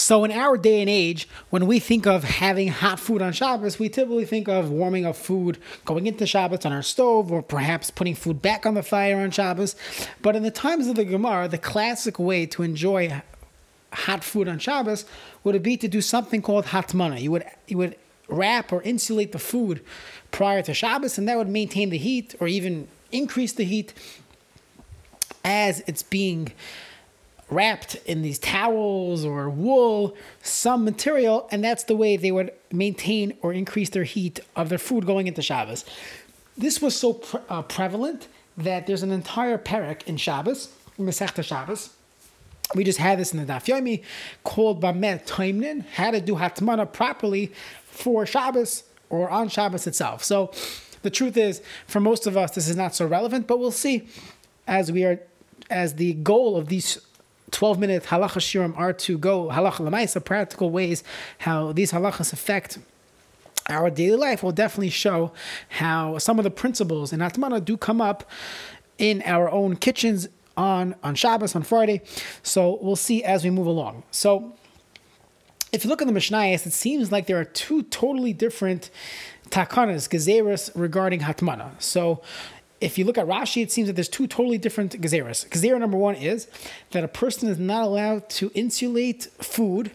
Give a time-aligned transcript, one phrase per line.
[0.00, 3.78] So in our day and age, when we think of having hot food on Shabbos,
[3.78, 7.90] we typically think of warming up food, going into Shabbos on our stove, or perhaps
[7.90, 9.76] putting food back on the fire on Shabbos.
[10.22, 13.22] But in the times of the Gemara, the classic way to enjoy
[13.92, 15.04] hot food on Shabbos
[15.44, 17.20] would be to do something called hatmana.
[17.20, 17.96] You would you would
[18.26, 19.84] wrap or insulate the food
[20.30, 23.92] prior to Shabbos, and that would maintain the heat or even increase the heat
[25.44, 26.52] as it's being
[27.50, 33.36] wrapped in these towels or wool, some material, and that's the way they would maintain
[33.42, 35.84] or increase their heat of their food going into Shabbos.
[36.56, 40.68] This was so pre- uh, prevalent that there's an entire parak in Shabbos,
[40.98, 41.90] Masechta Shabbos.
[42.74, 44.04] We just had this in the Daf Yomi
[44.44, 47.52] called Bamet Taimnin, how to do Hatmana properly
[47.84, 50.22] for Shabbos or on Shabbos itself.
[50.22, 50.52] So
[51.02, 54.06] the truth is, for most of us, this is not so relevant, but we'll see
[54.68, 55.20] as we are,
[55.68, 57.00] as the goal of these
[57.50, 61.02] 12 minute halacha shiurim are to go halacha lemaisa, practical ways
[61.38, 62.78] how these halachas affect
[63.68, 65.32] our daily life will definitely show
[65.68, 68.28] how some of the principles in Atmana do come up
[68.98, 72.02] in our own kitchens on, on Shabbos, on Friday.
[72.42, 74.02] So we'll see as we move along.
[74.10, 74.52] So
[75.72, 78.90] if you look at the Mishnayos, it seems like there are two totally different
[79.50, 81.70] takanas, gezeras regarding Hatmana.
[81.78, 82.22] So
[82.80, 85.48] if you look at Rashi, it seems that there's two totally different gezeras.
[85.48, 86.48] Gezerah number one is
[86.92, 89.90] that a person is not allowed to insulate food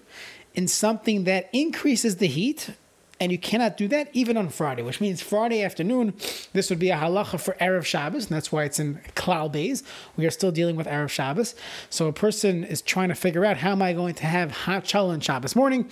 [0.53, 2.72] in something that increases the heat,
[3.19, 6.14] and you cannot do that even on Friday, which means Friday afternoon,
[6.53, 9.83] this would be a halacha for Erev Shabbos, and that's why it's in Klal Beis.
[10.16, 11.55] We are still dealing with Erev Shabbos.
[11.89, 14.83] So a person is trying to figure out how am I going to have hot
[14.83, 15.89] challah on Shabbos morning?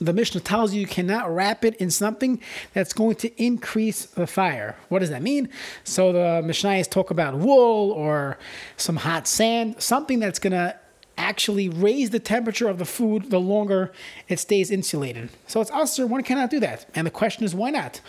[0.00, 2.40] The Mishnah tells you you cannot wrap it in something
[2.74, 4.76] that's going to increase the fire.
[4.88, 5.48] What does that mean?
[5.84, 8.38] So the Mishnahs talk about wool or
[8.76, 10.78] some hot sand, something that's going to
[11.18, 13.90] actually raise the temperature of the food the longer
[14.28, 15.30] it stays insulated.
[15.46, 16.86] So it's assur, one cannot do that.
[16.94, 18.00] And the question is, why not?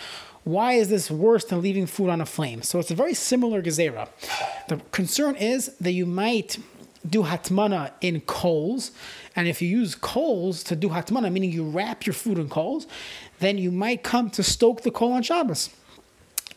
[0.43, 2.61] Why is this worse than leaving food on a flame?
[2.64, 4.09] So it's a very similar gezerah.
[4.67, 6.58] The concern is that you might
[7.08, 8.91] do hatmana in coals.
[9.35, 12.87] And if you use coals to do hatmana, meaning you wrap your food in coals,
[13.39, 15.69] then you might come to stoke the coal on Shabbos.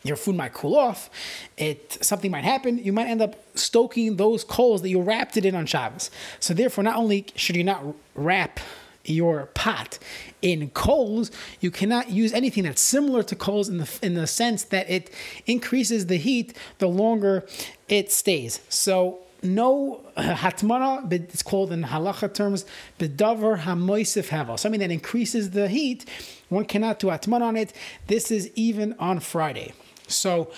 [0.03, 1.09] Your food might cool off.
[1.57, 2.79] It something might happen.
[2.79, 6.09] You might end up stoking those coals that you wrapped it in on Shabbos.
[6.39, 7.83] So therefore, not only should you not
[8.15, 8.59] wrap
[9.05, 9.99] your pot
[10.41, 14.63] in coals, you cannot use anything that's similar to coals in the in the sense
[14.65, 15.11] that it
[15.45, 17.45] increases the heat the longer
[17.87, 18.59] it stays.
[18.69, 22.65] So no hatmana, but it's called in halacha terms,
[22.99, 26.05] bedavar hamoisif hevel, something that increases the heat.
[26.49, 27.73] One cannot do hatmana on it.
[28.07, 29.73] This is even on Friday.
[30.07, 30.51] So,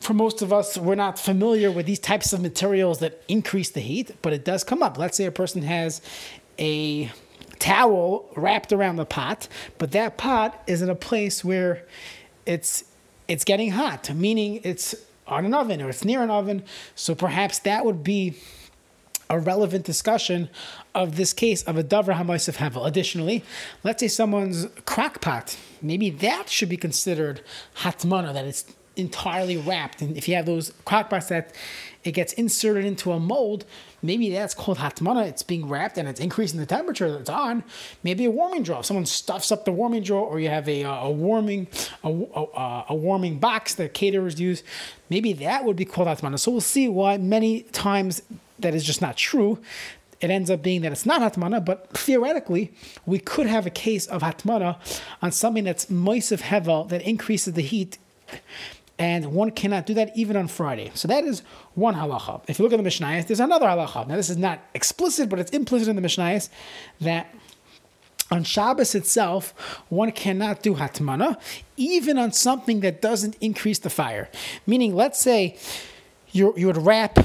[0.00, 3.80] for most of us, we're not familiar with these types of materials that increase the
[3.80, 4.96] heat, but it does come up.
[4.96, 6.00] Let's say a person has
[6.58, 7.10] a
[7.58, 11.84] towel wrapped around the pot, but that pot is in a place where
[12.46, 12.84] it's
[13.26, 14.94] it's getting hot, meaning it's
[15.28, 16.64] on an oven or it's near an oven.
[16.94, 18.34] So perhaps that would be
[19.30, 20.48] a relevant discussion
[20.94, 22.86] of this case of a davar hamaisif hevel.
[22.86, 23.44] Additionally,
[23.84, 27.42] let's say someone's crock pot, maybe that should be considered
[27.78, 28.64] hatmana, that it's
[28.98, 30.02] entirely wrapped.
[30.02, 31.54] And if you have those crock pots that
[32.04, 33.64] it gets inserted into a mold,
[34.02, 35.26] maybe that's called hatmana.
[35.26, 37.64] It's being wrapped and it's increasing the temperature that it's on.
[38.02, 38.84] Maybe a warming drawer.
[38.84, 41.66] Someone stuffs up the warming drawer, or you have a, uh, a warming
[42.04, 44.62] a, a, a warming box that caterers use.
[45.10, 46.38] Maybe that would be called hatmana.
[46.38, 48.22] So we'll see why many times
[48.58, 49.58] that is just not true.
[50.20, 52.72] It ends up being that it's not hatmana, but theoretically,
[53.06, 54.76] we could have a case of hatmana
[55.22, 57.98] on something that's moisiv hevel that increases the heat
[58.98, 60.90] and one cannot do that even on Friday.
[60.94, 61.42] So that is
[61.74, 62.42] one halacha.
[62.48, 64.08] If you look at the Mishnayos, there's another halacha.
[64.08, 66.48] Now this is not explicit, but it's implicit in the Mishnayos
[67.00, 67.32] that
[68.30, 69.54] on Shabbos itself,
[69.88, 71.40] one cannot do hatmana,
[71.76, 74.28] even on something that doesn't increase the fire.
[74.66, 75.56] Meaning, let's say
[76.32, 77.18] you you would wrap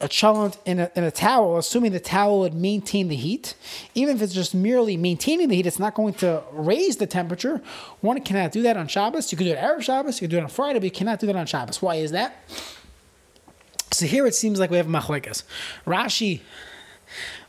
[0.00, 3.54] a cholent in a, in a towel, assuming the towel would maintain the heat,
[3.94, 7.60] even if it's just merely maintaining the heat, it's not going to raise the temperature.
[8.00, 9.32] One cannot do that on Shabbos.
[9.32, 11.18] You can do it Erev Shabbos, you can do it on Friday, but you cannot
[11.18, 11.82] do that on Shabbos.
[11.82, 12.36] Why is that?
[13.92, 15.42] So here it seems like we have machlokes.
[15.84, 16.42] Rashi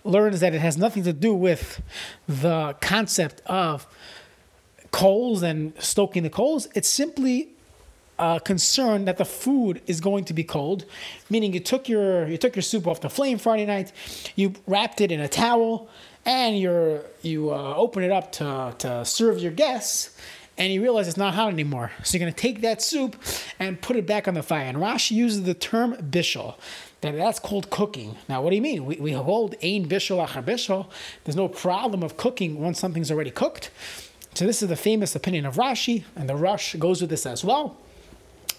[0.03, 1.81] learns that it has nothing to do with
[2.27, 3.85] the concept of
[4.91, 6.67] coals and stoking the coals.
[6.73, 7.49] It's simply
[8.19, 10.85] uh, concern that the food is going to be cold,
[11.29, 13.91] meaning you took your you took your soup off the flame Friday night,
[14.35, 15.89] you wrapped it in a towel,
[16.25, 20.15] and you're you uh, open it up to to serve your guests,
[20.57, 21.91] and you realize it's not hot anymore.
[22.03, 23.15] So you're to take that soup
[23.57, 24.65] and put it back on the fire.
[24.65, 26.55] And Rashi uses the term bishul.
[27.01, 28.17] that that's called cooking.
[28.27, 28.85] Now, what do you mean?
[28.85, 30.87] We, we hold ein bishul achar bishul.
[31.23, 33.71] There's no problem of cooking once something's already cooked.
[34.35, 37.43] So this is the famous opinion of Rashi, and the Rosh goes with this as
[37.43, 37.77] well.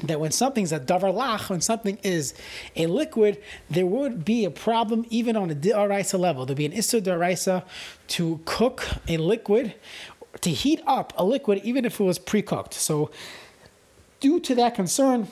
[0.05, 2.35] That when something's a davar lach, when something is
[2.77, 6.47] a liquid, there would be a problem even on a daraisa level.
[6.47, 7.65] There'd be an isur daraisa
[8.09, 9.75] to cook a liquid,
[10.41, 12.75] to heat up a liquid, even if it was pre-cooked.
[12.75, 13.11] So,
[14.21, 15.29] due to that concern,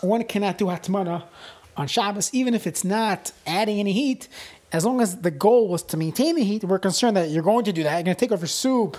[0.00, 1.24] one cannot do hatmana
[1.76, 4.28] on Shabbos, even if it's not adding any heat.
[4.72, 7.64] As long as the goal was to maintain the heat, we're concerned that you're going
[7.64, 7.94] to do that.
[7.96, 8.96] You're going to take your soup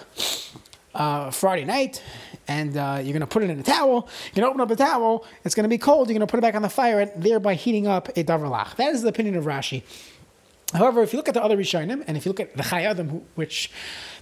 [0.94, 2.04] uh, Friday night,
[2.48, 4.08] and uh, you're to put it in a towel.
[4.34, 5.26] You're to open up the towel.
[5.44, 6.10] It's to be cold.
[6.10, 8.94] You're to put it back on the fire, and thereby heating up a davar That
[8.94, 9.84] is the opinion of Rashi.
[10.74, 12.86] However, if you look at the other Rishonim, and if you look at the Chayei
[12.86, 13.70] Adam, which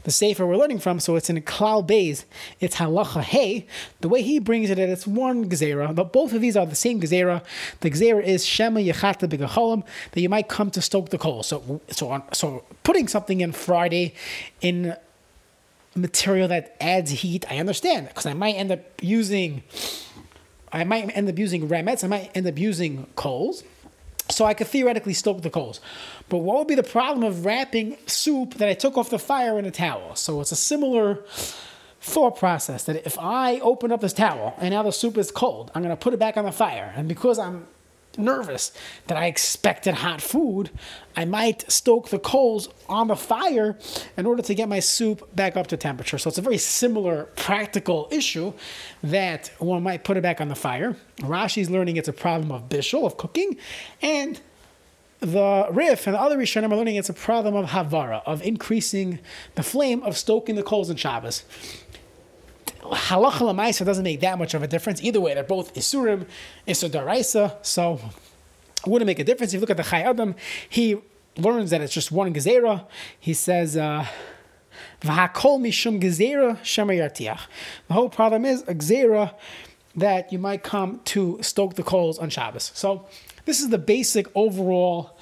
[0.04, 2.26] the Sefer we're learning from, so it's in a Klal Beis,
[2.60, 3.68] it's Halacha Hey.
[4.02, 7.02] The way he brings it, it's one Gezerah, but both of these are the same
[7.02, 7.44] Gezerah.
[7.82, 11.44] The Gezerah is Shema Yechata B'Gacholim, that you might come to stoke the coal.
[11.44, 14.16] So, so, on, so putting something in Friday
[14.62, 14.96] in
[16.00, 19.64] material that adds heat, I understand, because I might end up using,
[20.72, 23.64] I might end up using remetz, I might end up using coals.
[24.30, 25.82] So I could theoretically stoke the coals.
[26.30, 29.58] But what would be the problem of wrapping soup that I took off the fire
[29.58, 30.16] in a towel?
[30.16, 31.24] So it's a similar
[32.00, 35.72] thought process that if I open up this towel and now the soup is cold,
[35.74, 36.94] I'm to put it back on the fire.
[36.96, 37.66] And because I'm
[38.20, 38.72] nervous
[39.08, 40.70] that I expected hot food,
[41.16, 43.78] I might stoke the coals on the fire
[44.18, 46.18] in order to get my soup back up to temperature.
[46.18, 48.54] So it's a very similar practical issue
[49.04, 50.96] that one might put it back on the fire.
[51.22, 53.58] Rashi's learning it's a problem of bishul, of cooking,
[54.02, 54.40] and
[55.20, 59.20] the Rif and the other Rishonim are learning it's a problem of Havara, of increasing
[59.56, 61.44] the flame, of stoking the coals in Shabbos
[62.82, 65.02] halacha lamaisa doesn't make that much of a difference.
[65.02, 66.26] Either way, they're both isurim,
[66.68, 68.00] isur daraisa, so
[68.86, 69.54] it wouldn't make a difference.
[69.54, 70.36] If you look at the Chayei Adam,
[70.70, 70.98] he
[71.38, 72.86] learns that it's just one gezerah.
[73.20, 73.78] He says.
[73.78, 74.06] Uh.
[75.02, 75.12] The
[77.90, 79.32] whole problem is a
[79.96, 82.72] that you might come to stoke the coals on Shabbos.
[82.74, 83.06] So
[83.46, 85.18] this is the basic overall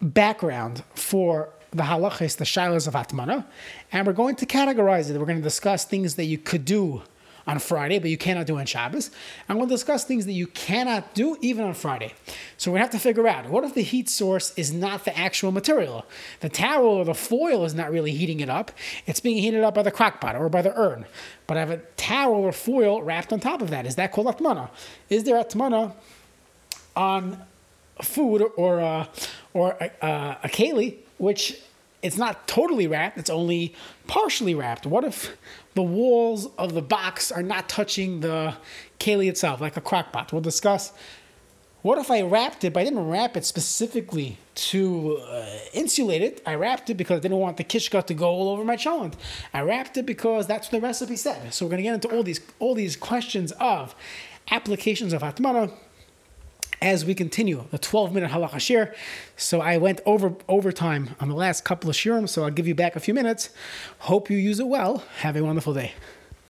[0.00, 3.44] background for the halachas, the shilas of Atmana,
[3.92, 5.18] and we're going to categorize it.
[5.18, 7.02] We're going to discuss things that you could do
[7.46, 9.10] on Friday, but you cannot do on Shabbos.
[9.48, 12.12] And we'll discuss things that you cannot do even on Friday.
[12.56, 15.52] So we have to figure out what if the heat source is not the actual
[15.52, 16.04] material?
[16.40, 18.72] The towel or the foil is not really heating it up.
[19.06, 21.06] It's being heated up by the crockpot or by the urn.
[21.46, 23.86] But I have a towel or foil wrapped on top of that.
[23.86, 24.70] Is that called atmana?
[25.08, 25.94] Is there atmana
[26.96, 27.44] on
[28.02, 29.06] food or uh,
[29.54, 31.60] or a, uh, a keli which
[32.02, 33.74] it's not totally wrapped, it's only
[34.06, 34.86] partially wrapped.
[34.86, 35.36] What if
[35.74, 38.54] the walls of the box are not touching the
[38.98, 40.32] keli itself, like a crock pot?
[40.32, 40.92] We'll discuss.
[41.82, 46.42] What if I wrapped it, but I didn't wrap it specifically to uh, insulate it?
[46.44, 49.14] I wrapped it because I didn't want the kishka to go all over my cholent.
[49.54, 51.54] I wrapped it because that's what the recipe said.
[51.54, 53.94] So we're going to get into all these all these questions of
[54.50, 55.72] applications of atmana
[56.80, 58.94] as we continue the 12 minute halacha shiur.
[59.36, 62.74] So I went over overtime on the last couple of shiurim, so I'll give you
[62.74, 63.50] back a few minutes.
[64.00, 65.02] Hope you use it well.
[65.20, 65.92] Have a wonderful day.